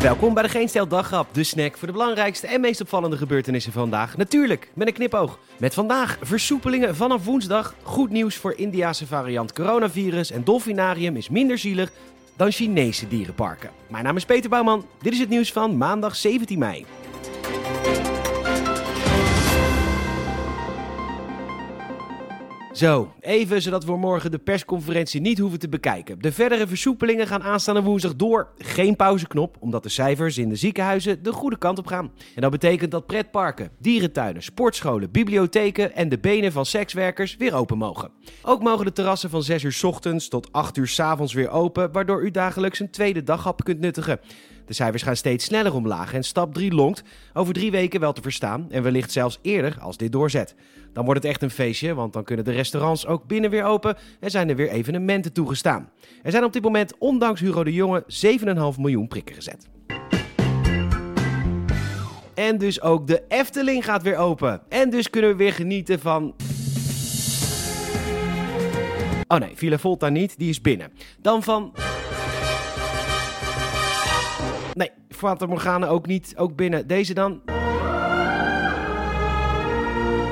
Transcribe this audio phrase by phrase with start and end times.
[0.00, 3.72] Welkom bij de Geen Stel Daggrap, de snack voor de belangrijkste en meest opvallende gebeurtenissen
[3.72, 4.16] vandaag.
[4.16, 5.38] Natuurlijk, met een knipoog.
[5.58, 7.74] Met vandaag versoepelingen vanaf woensdag.
[7.82, 11.90] Goed nieuws voor Indiase variant coronavirus en Dolfinarium is minder zielig
[12.36, 13.70] dan Chinese dierenparken.
[13.88, 14.86] Mijn naam is Peter Bouwman.
[15.02, 16.86] Dit is het nieuws van maandag 17 mei.
[22.80, 26.18] Zo, even zodat we morgen de persconferentie niet hoeven te bekijken.
[26.18, 28.48] De verdere versoepelingen gaan aanstaande woensdag door.
[28.58, 32.12] Geen pauzeknop, omdat de cijfers in de ziekenhuizen de goede kant op gaan.
[32.34, 37.78] En dat betekent dat pretparken, dierentuinen, sportscholen, bibliotheken en de benen van sekswerkers weer open
[37.78, 38.10] mogen.
[38.42, 41.92] Ook mogen de terrassen van 6 uur ochtends tot 8 uur 's avonds weer open,
[41.92, 44.20] waardoor u dagelijks een tweede daghap kunt nuttigen.
[44.70, 47.02] De cijfers gaan steeds sneller omlaag en stap 3 longt
[47.32, 50.54] over drie weken wel te verstaan en wellicht zelfs eerder als dit doorzet.
[50.92, 53.96] Dan wordt het echt een feestje, want dan kunnen de restaurants ook binnen weer open
[54.20, 55.90] en zijn er weer evenementen toegestaan.
[56.22, 58.04] Er zijn op dit moment, ondanks Hugo de Jonge,
[58.74, 59.68] 7,5 miljoen prikken gezet.
[62.34, 64.60] En dus ook de Efteling gaat weer open.
[64.68, 66.34] En dus kunnen we weer genieten van
[69.28, 70.92] Oh nee, Villa Volta niet, die is binnen.
[71.20, 71.72] Dan van...
[75.20, 76.86] Fata Morgana ook niet, ook binnen.
[76.86, 77.40] Deze dan...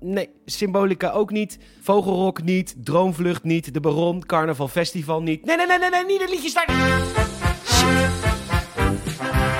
[0.00, 1.58] Nee, Symbolica ook niet.
[1.80, 2.74] Vogelrok niet.
[2.78, 3.74] Droomvlucht niet.
[3.74, 5.44] De Baron, Carnaval Festival niet.
[5.44, 6.74] Nee, nee, nee, nee, nee niet het liedje starten.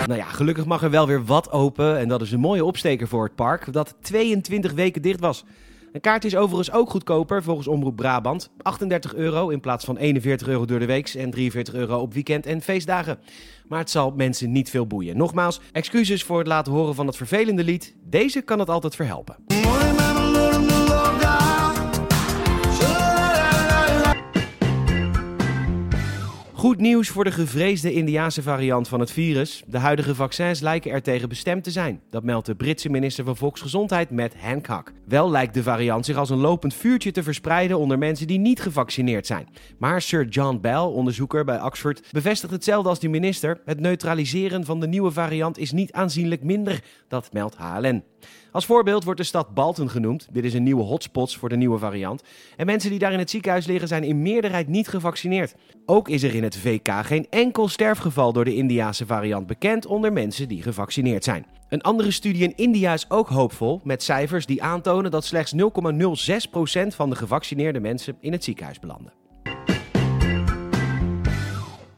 [0.07, 1.99] Nou ja, gelukkig mag er wel weer wat open.
[1.99, 5.45] En dat is een mooie opsteker voor het park, dat 22 weken dicht was.
[5.93, 8.51] Een kaart is overigens ook goedkoper volgens Omroep Brabant.
[8.63, 12.47] 38 euro in plaats van 41 euro door de week en 43 euro op weekend
[12.47, 13.19] en feestdagen.
[13.69, 15.17] Maar het zal mensen niet veel boeien.
[15.17, 17.95] Nogmaals, excuses voor het laten horen van het vervelende lied.
[18.05, 19.37] Deze kan het altijd verhelpen.
[26.63, 29.63] Goed nieuws voor de gevreesde Indiaanse variant van het virus.
[29.67, 32.01] De huidige vaccins lijken er tegen bestemd te zijn.
[32.11, 34.93] Dat meldt de Britse minister van Volksgezondheid Matt Hancock.
[35.07, 38.61] Wel lijkt de variant zich als een lopend vuurtje te verspreiden onder mensen die niet
[38.61, 39.49] gevaccineerd zijn.
[39.79, 43.61] Maar Sir John Bell, onderzoeker bij Oxford, bevestigt hetzelfde als de minister.
[43.65, 46.85] Het neutraliseren van de nieuwe variant is niet aanzienlijk minder.
[47.09, 48.12] Dat meldt HLN.
[48.53, 50.29] Als voorbeeld wordt de stad Balten genoemd.
[50.31, 52.23] Dit is een nieuwe hotspot voor de nieuwe variant.
[52.57, 55.55] En mensen die daar in het ziekenhuis liggen zijn in meerderheid niet gevaccineerd.
[55.87, 60.13] Ook is er in het VK geen enkel sterfgeval door de Indiase variant bekend onder
[60.13, 61.47] mensen die gevaccineerd zijn.
[61.69, 65.61] Een andere studie in India is ook hoopvol, met cijfers die aantonen dat slechts 0,06%
[66.87, 69.22] van de gevaccineerde mensen in het ziekenhuis belanden.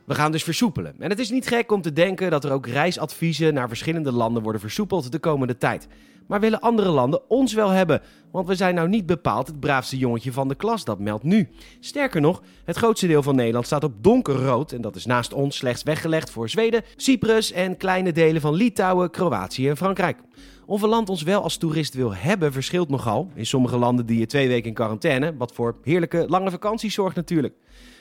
[0.04, 0.94] We gaan dus versoepelen.
[0.98, 4.42] En het is niet gek om te denken dat er ook reisadviezen naar verschillende landen
[4.42, 5.88] worden versoepeld de komende tijd.
[6.26, 8.02] Maar willen andere landen ons wel hebben?
[8.30, 11.48] Want we zijn nou niet bepaald het braafste jongetje van de klas, dat meldt nu.
[11.80, 14.72] Sterker nog, het grootste deel van Nederland staat op donkerrood.
[14.72, 19.10] En dat is naast ons slechts weggelegd voor Zweden, Cyprus en kleine delen van Litouwen,
[19.10, 20.18] Kroatië en Frankrijk.
[20.66, 23.30] Of een land ons wel als toerist wil hebben, verschilt nogal.
[23.34, 27.16] In sommige landen die je twee weken in quarantaine, wat voor heerlijke lange vakanties zorgt
[27.16, 27.54] natuurlijk.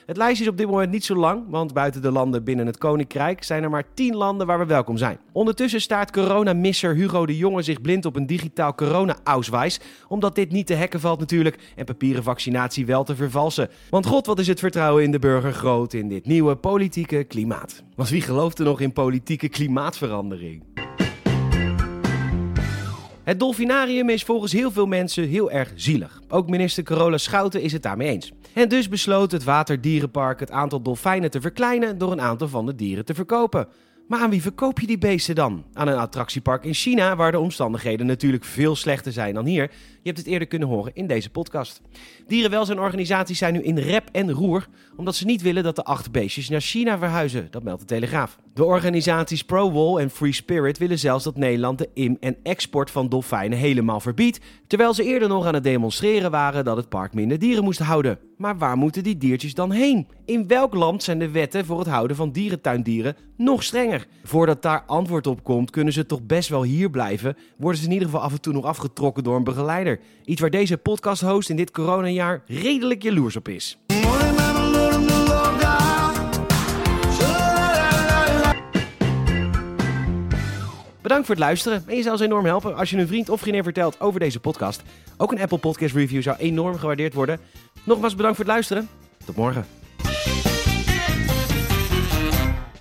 [0.06, 2.78] Het lijstje is op dit moment niet zo lang, want buiten de landen binnen het
[2.78, 5.18] Koninkrijk zijn er maar 10 landen waar we welkom zijn.
[5.32, 10.66] Ondertussen staart coronamisser Hugo de Jonge zich blind op een digitaal corona-ausweis, omdat dit niet
[10.66, 13.68] te hacken valt natuurlijk en papieren vaccinatie wel te vervalsen.
[13.90, 17.82] Want god, wat is het vertrouwen in de burger groot in dit nieuwe politieke klimaat.
[17.94, 20.83] Want wie gelooft er nog in politieke klimaatverandering?
[23.24, 26.20] Het dolfinarium is volgens heel veel mensen heel erg zielig.
[26.28, 28.32] Ook minister Carola Schouten is het daarmee eens.
[28.52, 32.74] En dus besloot het Waterdierenpark het aantal dolfijnen te verkleinen door een aantal van de
[32.74, 33.68] dieren te verkopen.
[34.08, 35.64] Maar aan wie verkoop je die beesten dan?
[35.72, 39.62] Aan een attractiepark in China, waar de omstandigheden natuurlijk veel slechter zijn dan hier.
[40.02, 41.80] Je hebt het eerder kunnen horen in deze podcast.
[42.26, 46.48] Dierenwelzijnorganisaties zijn nu in rep en roer, omdat ze niet willen dat de acht beestjes
[46.48, 47.48] naar China verhuizen.
[47.50, 48.38] Dat meldt de Telegraaf.
[48.54, 53.08] De organisaties ProWall en Free Spirit willen zelfs dat Nederland de im- en export van
[53.08, 57.38] dolfijnen helemaal verbiedt, terwijl ze eerder nog aan het demonstreren waren dat het park minder
[57.38, 58.18] dieren moest houden.
[58.36, 60.08] Maar waar moeten die diertjes dan heen?
[60.24, 64.06] In welk land zijn de wetten voor het houden van dierentuindieren nog strenger?
[64.24, 67.92] Voordat daar antwoord op komt, kunnen ze toch best wel hier blijven, worden ze in
[67.92, 70.00] ieder geval af en toe nog afgetrokken door een begeleider.
[70.24, 73.78] Iets waar deze podcast-host in dit coronajaar redelijk jaloers op is.
[81.02, 81.84] Bedankt voor het luisteren.
[81.86, 84.40] En je zou ons enorm helpen als je een vriend of vriendin vertelt over deze
[84.40, 84.82] podcast.
[85.16, 87.40] Ook een Apple Podcast review zou enorm gewaardeerd worden.
[87.84, 88.88] Nogmaals bedankt voor het luisteren.
[89.24, 89.83] Tot morgen.